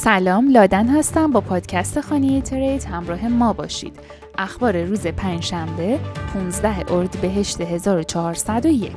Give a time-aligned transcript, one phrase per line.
[0.00, 1.30] سلام لادن هستم.
[1.30, 4.00] با پادکست خانه ترید همراه ما باشید.
[4.38, 5.98] اخبار روز پنجشنبه
[6.34, 8.92] 15 اردیبهشت 1401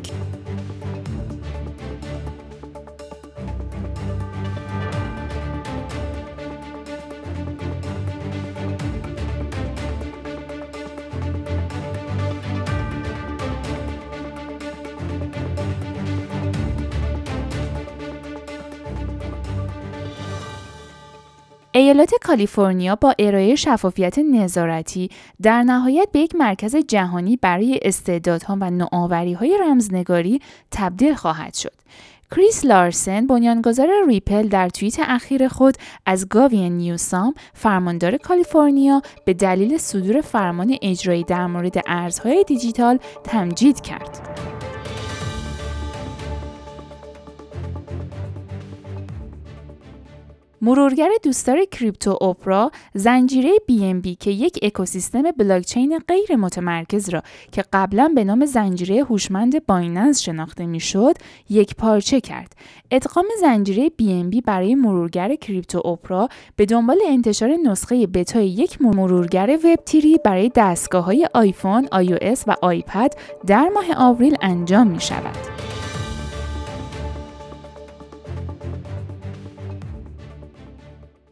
[21.81, 25.09] ایالات کالیفرنیا با ارائه شفافیت نظارتی
[25.41, 30.39] در نهایت به یک مرکز جهانی برای استعدادها و نوآوری‌های رمزنگاری
[30.71, 31.73] تبدیل خواهد شد.
[32.35, 39.77] کریس لارسن بنیانگذار ریپل در توییت اخیر خود از گاوین نیوسام فرماندار کالیفرنیا به دلیل
[39.77, 44.60] صدور فرمان اجرایی در مورد ارزهای دیجیتال تمجید کرد.
[50.63, 58.11] مرورگر دوستدار کریپتو اوپرا زنجیره BNB که یک اکوسیستم بلاکچین غیر متمرکز را که قبلا
[58.15, 61.13] به نام زنجیره هوشمند بایننس شناخته می‌شد
[61.49, 62.55] یک پارچه کرد
[62.91, 69.79] ادغام زنجیره BNB برای مرورگر کریپتو اوپرا به دنبال انتشار نسخه بتای یک مرورگر وب
[69.85, 72.13] تیری برای دستگاه های آیفون، آی
[72.47, 73.13] و آیپد
[73.47, 75.70] در ماه آوریل انجام می شود.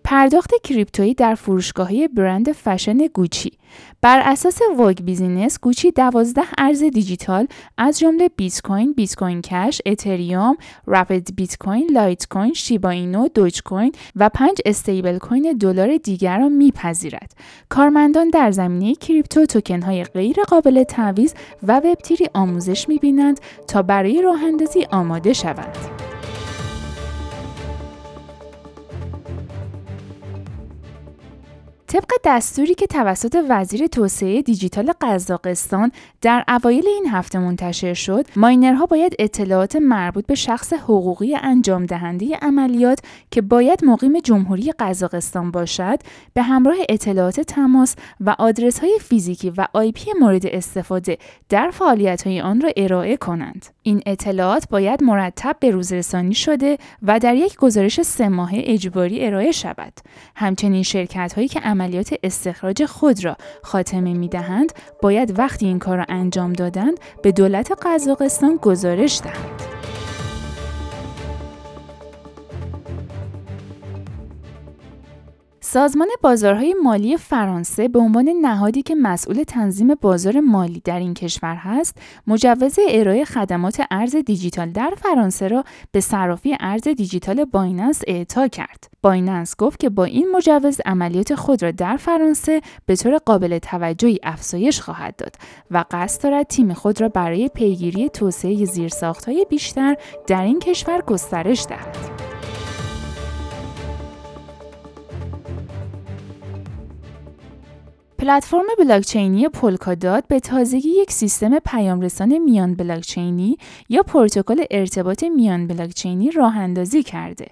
[0.09, 3.51] پرداخت کریپتویی در فروشگاهی برند فشن گوچی
[4.01, 9.81] بر اساس Vogue Business گوچی دوازده ارز دیجیتال از جمله بیت کوین، بیت کوین کش،
[9.85, 16.37] اتریوم، Wrapped Bitcoin، لایت کوین، شیبا اینو، دوج کوین و پنج استیبل کوین دلار دیگر
[16.37, 17.31] را میپذیرد.
[17.69, 24.21] کارمندان در زمینه کریپتو توکن های غیر قابل تعویض و وبتیری آموزش می‌بینند تا برای
[24.21, 24.39] راه
[24.91, 25.77] آماده شوند.
[31.91, 35.91] طبق دستوری که توسط وزیر توسعه دیجیتال قزاقستان
[36.21, 42.35] در اوایل این هفته منتشر شد، ماینرها باید اطلاعات مربوط به شخص حقوقی انجام دهنده
[42.41, 42.99] عملیات
[43.31, 45.99] که باید مقیم جمهوری قزاقستان باشد،
[46.33, 51.17] به همراه اطلاعات تماس و آدرس های فیزیکی و آی پی مورد استفاده
[51.49, 53.65] در فعالیت های آن را ارائه کنند.
[53.83, 59.51] این اطلاعات باید مرتب به روزرسانی شده و در یک گزارش سه ماهه اجباری ارائه
[59.51, 59.93] شود.
[60.35, 65.97] همچنین شرکت هایی که عملیات استخراج خود را خاتمه می دهند باید وقتی این کار
[65.97, 69.58] را انجام دادند به دولت قزاقستان گزارش دهند.
[75.71, 81.55] سازمان بازارهای مالی فرانسه به عنوان نهادی که مسئول تنظیم بازار مالی در این کشور
[81.55, 81.97] هست،
[82.27, 88.83] مجوز ارائه خدمات ارز دیجیتال در فرانسه را به صرافی ارز دیجیتال بایننس اعطا کرد.
[89.01, 94.19] بایننس گفت که با این مجوز عملیات خود را در فرانسه به طور قابل توجهی
[94.23, 95.35] افزایش خواهد داد
[95.71, 99.95] و قصد دارد تیم خود را برای پیگیری توسعه زیرساختهای بیشتر
[100.27, 101.98] در این کشور گسترش دهد.
[108.19, 113.57] پلتفرم بلاکچینی پولکادات به تازگی یک سیستم پیامرسان میان بلاکچینی
[113.89, 117.47] یا پروتکل ارتباط میان بلاکچینی راه اندازی کرده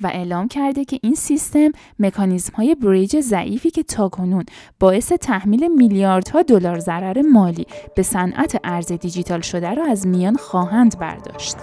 [0.00, 4.44] و اعلام کرده که این سیستم مکانیزم های بریج ضعیفی که تاکنون
[4.80, 7.66] باعث تحمیل میلیاردها دلار ضرر مالی
[7.96, 11.56] به صنعت ارز دیجیتال شده را از میان خواهند برداشت.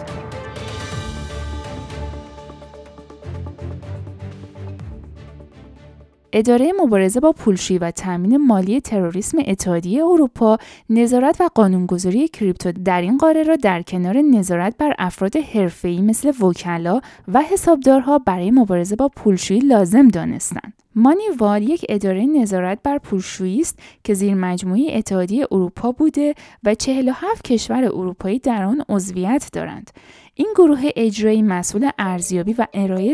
[6.37, 10.57] اداره مبارزه با پولشویی و تامین مالی تروریسم اتحادیه اروپا
[10.89, 16.33] نظارت و قانونگذاری کریپتو در این قاره را در کنار نظارت بر افراد حرفه‌ای مثل
[16.41, 20.73] وکلا و حسابدارها برای مبارزه با پولشویی لازم دانستند.
[20.99, 27.43] مانیوال یک اداره نظارت بر پولشویی است که زیر مجموعه اتحادیه اروپا بوده و 47
[27.43, 29.91] کشور اروپایی در آن عضویت دارند.
[30.35, 33.13] این گروه اجرایی مسئول ارزیابی و ارائه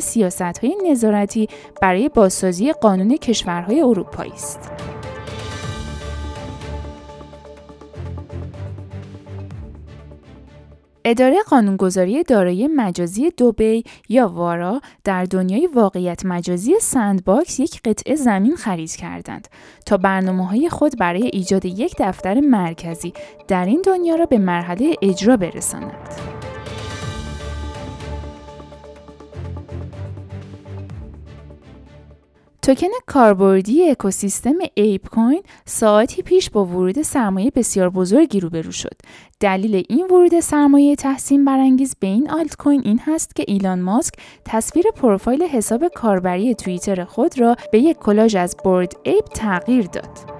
[0.62, 1.48] های نظارتی
[1.82, 4.72] برای بازسازی قانون کشورهای اروپایی است.
[11.06, 18.56] اداره قانونگذاری دارایی مجازی دوبی یا وارا در دنیای واقعیت مجازی سندباکس یک قطعه زمین
[18.56, 19.48] خرید کردند
[19.86, 23.14] تا برنامه های خود برای ایجاد یک دفتر مرکزی
[23.48, 26.43] در این دنیا را به مرحله اجرا برسانند.
[32.64, 38.98] توکن کاربردی اکوسیستم ApeCoin ساعتی پیش با ورود سرمایه بسیار بزرگی روبرو شد.
[39.40, 44.14] دلیل این ورود سرمایه تحسین برانگیز به این آلت کوین این هست که ایلان ماسک
[44.46, 50.33] تصویر پروفایل حساب کاربری توییتر خود را به یک کلاژ از Bored Ape تغییر داد.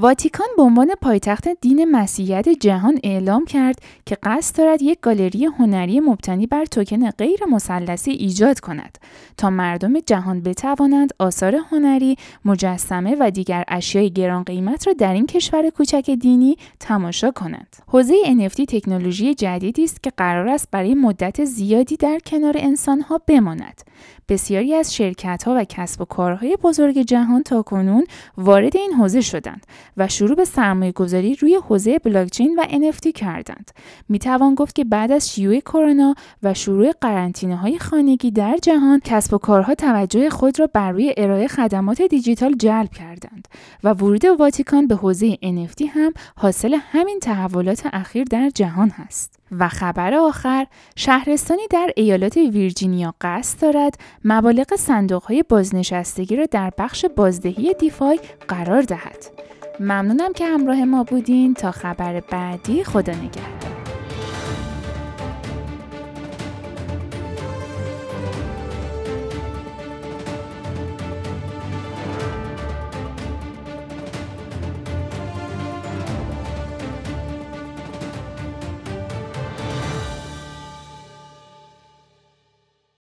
[0.00, 6.00] واتیکان به عنوان پایتخت دین مسیحیت جهان اعلام کرد که قصد دارد یک گالری هنری
[6.00, 8.98] مبتنی بر توکن غیر مثلی ایجاد کند
[9.36, 15.26] تا مردم جهان بتوانند آثار هنری، مجسمه و دیگر اشیای گران قیمت را در این
[15.26, 17.76] کشور کوچک دینی تماشا کنند.
[17.86, 23.82] حوزه NFT تکنولوژی جدیدی است که قرار است برای مدت زیادی در کنار انسانها بماند.
[24.28, 28.04] بسیاری از شرکت ها و کسب و کارهای بزرگ جهان تا کنون
[28.36, 29.66] وارد این حوزه شدند
[29.98, 33.70] و شروع به سرمایه گذاری روی حوزه بلاکچین و NFT کردند.
[34.08, 39.00] می توان گفت که بعد از شیوع کرونا و شروع قرنطینه های خانگی در جهان
[39.04, 43.48] کسب و کارها توجه خود را بر روی ارائه خدمات دیجیتال جلب کردند
[43.84, 49.38] و ورود واتیکان به حوزه NFT هم حاصل همین تحولات اخیر در جهان هست.
[49.50, 50.66] و خبر آخر
[50.96, 58.20] شهرستانی در ایالات ویرجینیا قصد دارد مبالغ صندوق های بازنشستگی را در بخش بازدهی دیفای
[58.48, 59.47] قرار دهد.
[59.80, 63.57] ممنونم که همراه ما بودین تا خبر بعدی خدا نگهدار.